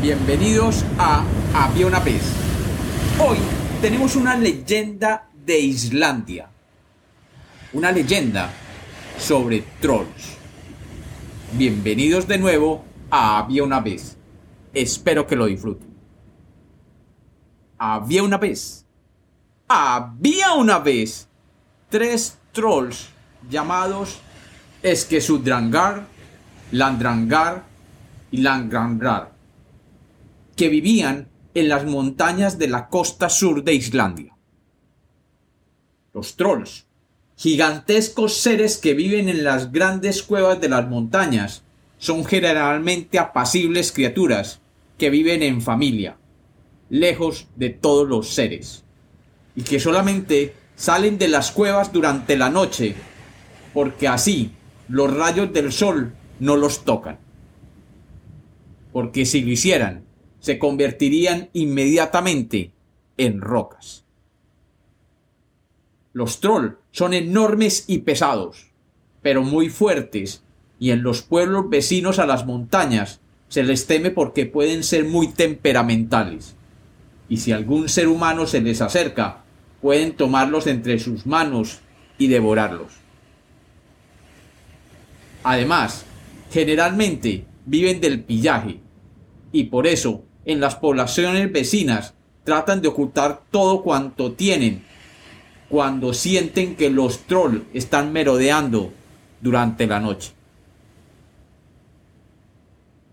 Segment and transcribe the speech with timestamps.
[0.00, 2.22] Bienvenidos a Había una vez.
[3.22, 3.36] Hoy
[3.82, 6.48] tenemos una leyenda de Islandia.
[7.74, 8.50] Una leyenda
[9.18, 10.38] sobre trolls.
[11.52, 14.16] Bienvenidos de nuevo a Había una vez.
[14.72, 15.94] Espero que lo disfruten.
[17.76, 18.86] Había una vez.
[19.68, 21.28] Había una vez
[21.90, 23.10] tres trolls
[23.50, 24.18] llamados
[24.82, 26.06] Eskesudrangar,
[26.72, 27.64] Landrangar
[28.30, 29.32] y Langrandrar,
[30.60, 34.36] que vivían en las montañas de la costa sur de Islandia.
[36.12, 36.84] Los trolls,
[37.34, 41.62] gigantescos seres que viven en las grandes cuevas de las montañas,
[41.96, 44.60] son generalmente apacibles criaturas
[44.98, 46.18] que viven en familia,
[46.90, 48.84] lejos de todos los seres,
[49.56, 52.96] y que solamente salen de las cuevas durante la noche,
[53.72, 54.50] porque así
[54.88, 57.18] los rayos del sol no los tocan.
[58.92, 60.09] Porque si lo hicieran,
[60.40, 62.72] se convertirían inmediatamente
[63.16, 64.04] en rocas.
[66.12, 68.66] Los trolls son enormes y pesados,
[69.22, 70.42] pero muy fuertes,
[70.78, 75.28] y en los pueblos vecinos a las montañas se les teme porque pueden ser muy
[75.28, 76.56] temperamentales.
[77.28, 79.44] Y si algún ser humano se les acerca,
[79.80, 81.80] pueden tomarlos entre sus manos
[82.18, 82.92] y devorarlos.
[85.44, 86.04] Además,
[86.50, 88.80] generalmente viven del pillaje
[89.52, 94.84] y por eso en las poblaciones vecinas tratan de ocultar todo cuanto tienen
[95.68, 98.92] cuando sienten que los trolls están merodeando
[99.40, 100.32] durante la noche.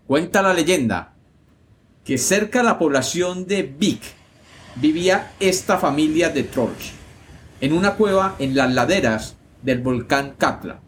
[0.06, 1.12] Cuenta la leyenda
[2.04, 4.02] que cerca de la población de Vik
[4.76, 6.92] vivía esta familia de trolls,
[7.60, 10.80] en una cueva en las laderas del volcán Katla.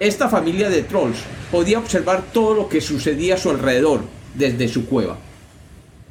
[0.00, 1.18] Esta familia de trolls
[1.52, 5.18] podía observar todo lo que sucedía a su alrededor desde su cueva,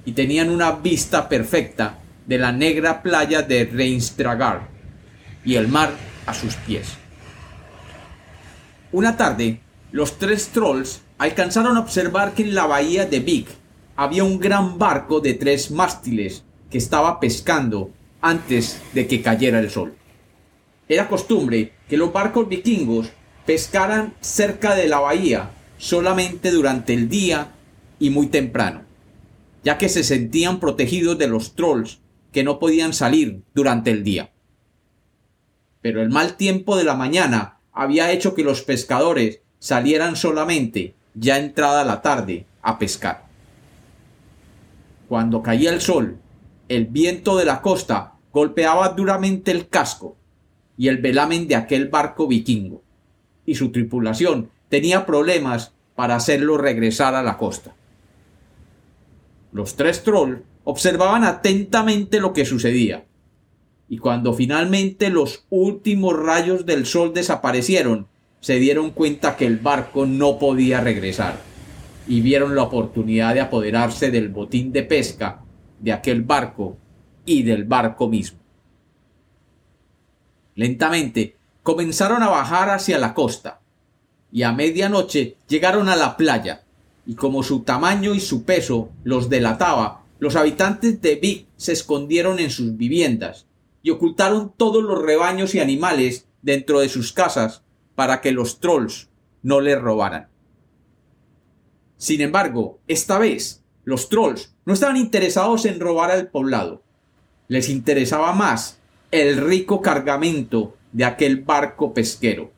[0.06, 4.68] y tenían una vista perfecta de la negra playa de Reinstragar
[5.44, 5.92] y el mar
[6.26, 6.90] a sus pies.
[8.92, 13.48] Una tarde, los tres trolls alcanzaron a observar que en la bahía de Vik
[13.96, 17.92] había un gran barco de tres mástiles que estaba pescando
[18.22, 19.96] antes de que cayera el sol.
[20.88, 23.10] Era costumbre que los barcos vikingos
[23.46, 27.52] pescaran cerca de la bahía solamente durante el día
[28.00, 28.82] y muy temprano,
[29.64, 32.00] ya que se sentían protegidos de los trolls
[32.32, 34.32] que no podían salir durante el día.
[35.82, 41.38] Pero el mal tiempo de la mañana había hecho que los pescadores salieran solamente ya
[41.38, 43.26] entrada la tarde a pescar.
[45.08, 46.18] Cuando caía el sol,
[46.68, 50.16] el viento de la costa golpeaba duramente el casco
[50.78, 52.84] y el velamen de aquel barco vikingo
[53.46, 57.74] y su tripulación tenía problemas para hacerlo regresar a la costa.
[59.52, 63.06] Los tres trolls observaban atentamente lo que sucedía,
[63.88, 68.08] y cuando finalmente los últimos rayos del sol desaparecieron,
[68.40, 71.42] se dieron cuenta que el barco no podía regresar,
[72.08, 75.44] y vieron la oportunidad de apoderarse del botín de pesca
[75.80, 76.78] de aquel barco
[77.26, 78.40] y del barco mismo.
[80.56, 83.62] Lentamente comenzaron a bajar hacia la costa,
[84.32, 86.64] y a medianoche llegaron a la playa,
[87.10, 92.38] y como su tamaño y su peso los delataba, los habitantes de Vic se escondieron
[92.38, 93.48] en sus viviendas,
[93.82, 97.64] y ocultaron todos los rebaños y animales dentro de sus casas
[97.96, 99.10] para que los trolls
[99.42, 100.28] no les robaran.
[101.98, 106.84] Sin embargo, esta vez los trolls no estaban interesados en robar al poblado.
[107.48, 108.78] Les interesaba más
[109.10, 112.52] el rico cargamento de aquel barco pesquero.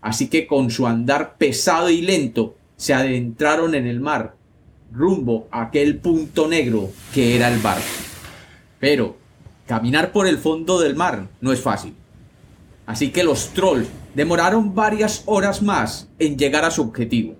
[0.00, 4.36] Así que con su andar pesado y lento se adentraron en el mar,
[4.90, 7.84] rumbo a aquel punto negro que era el barco.
[8.80, 9.18] Pero
[9.66, 11.94] caminar por el fondo del mar no es fácil.
[12.86, 17.34] Así que los trolls demoraron varias horas más en llegar a su objetivo.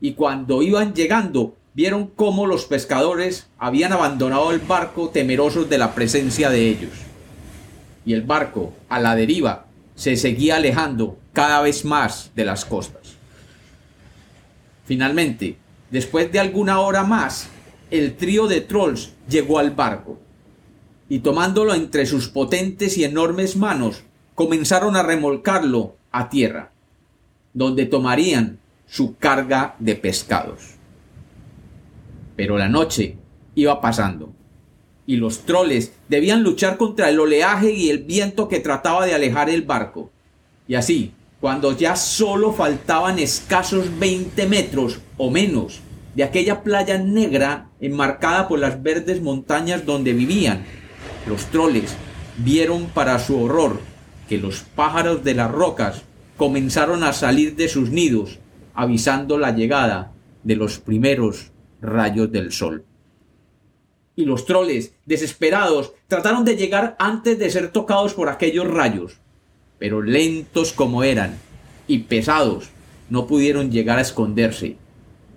[0.00, 5.92] Y cuando iban llegando, vieron cómo los pescadores habían abandonado el barco temerosos de la
[5.96, 7.08] presencia de ellos
[8.08, 13.07] y el barco, a la deriva, se seguía alejando cada vez más de las costas.
[14.88, 15.58] Finalmente,
[15.90, 17.50] después de alguna hora más,
[17.90, 20.18] el trío de trolls llegó al barco,
[21.10, 24.04] y tomándolo entre sus potentes y enormes manos,
[24.34, 26.72] comenzaron a remolcarlo a tierra,
[27.52, 30.76] donde tomarían su carga de pescados.
[32.34, 33.16] Pero la noche
[33.56, 34.32] iba pasando
[35.04, 39.50] y los troles debían luchar contra el oleaje y el viento que trataba de alejar
[39.50, 40.10] el barco.
[40.66, 45.80] Y así, cuando ya solo faltaban escasos 20 metros o menos
[46.14, 50.64] de aquella playa negra enmarcada por las verdes montañas donde vivían.
[51.28, 51.94] Los troles
[52.38, 53.78] vieron para su horror
[54.28, 56.02] que los pájaros de las rocas
[56.36, 58.38] comenzaron a salir de sus nidos,
[58.74, 60.12] avisando la llegada
[60.42, 62.84] de los primeros rayos del sol.
[64.16, 69.20] Y los troles, desesperados, trataron de llegar antes de ser tocados por aquellos rayos,
[69.78, 71.38] pero lentos como eran
[71.86, 72.70] y pesados,
[73.10, 74.76] no pudieron llegar a esconderse,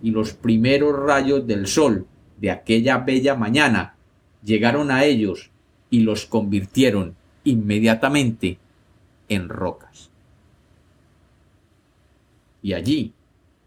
[0.03, 2.07] y los primeros rayos del sol
[2.37, 3.95] de aquella bella mañana
[4.43, 5.51] llegaron a ellos
[5.89, 8.57] y los convirtieron inmediatamente
[9.29, 10.09] en rocas.
[12.63, 13.13] Y allí,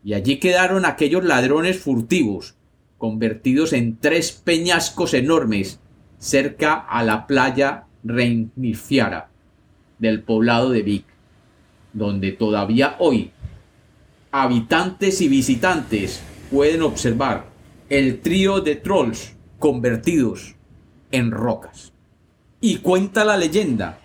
[0.05, 2.55] y allí quedaron aquellos ladrones furtivos,
[2.99, 5.81] convertidos en tres peñascos enormes
[6.19, 9.31] cerca a la playa Reinifiara
[9.99, 11.05] del poblado de Vic,
[11.93, 13.31] donde todavía hoy
[14.31, 16.21] habitantes y visitantes
[16.51, 17.47] pueden observar
[17.89, 20.57] el trío de trolls convertidos
[21.13, 21.93] en rocas.
[22.61, 24.01] Y cuenta la leyenda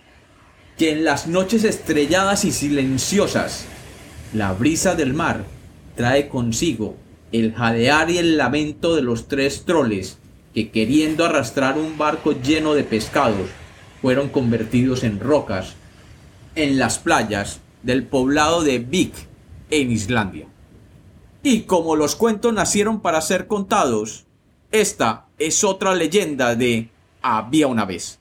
[0.77, 3.65] que en las noches estrelladas y silenciosas,
[4.33, 5.43] la brisa del mar
[5.95, 6.95] trae consigo
[7.31, 10.19] el jadear y el lamento de los tres troles
[10.53, 13.49] que queriendo arrastrar un barco lleno de pescados
[14.01, 15.75] fueron convertidos en rocas
[16.63, 19.13] en las playas del poblado de Vik
[19.69, 20.45] en Islandia.
[21.41, 24.25] Y como los cuentos nacieron para ser contados,
[24.71, 26.89] esta es otra leyenda de
[27.21, 28.18] Había una vez.